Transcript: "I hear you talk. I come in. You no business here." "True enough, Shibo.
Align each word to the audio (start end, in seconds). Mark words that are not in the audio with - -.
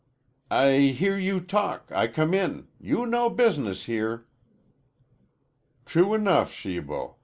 "I 0.49 0.95
hear 0.97 1.15
you 1.15 1.39
talk. 1.39 1.91
I 1.91 2.07
come 2.07 2.33
in. 2.33 2.67
You 2.79 3.05
no 3.05 3.29
business 3.29 3.83
here." 3.83 4.25
"True 5.85 6.15
enough, 6.15 6.51
Shibo. 6.51 7.17